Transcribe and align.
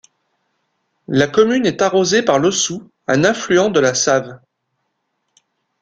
La 1.09 1.27
commune 1.27 1.67
est 1.67 1.83
arrosée 1.83 2.23
par 2.23 2.39
l'Aussoue 2.39 2.89
un 3.07 3.23
affluent 3.23 3.69
de 3.69 3.79
la 3.79 3.93
Save. 3.93 4.39